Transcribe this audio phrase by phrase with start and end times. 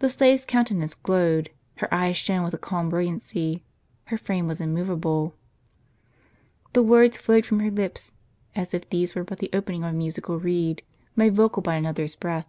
[0.00, 3.62] The slave's countenance glowed, her eyes shone with a calm brilliancy,
[4.06, 5.36] her frame Avas immov able,
[6.72, 8.12] the words flowed from her lips,
[8.56, 10.82] as if these were but the opening of a musical reed,
[11.14, 12.48] made vocal by another's breath.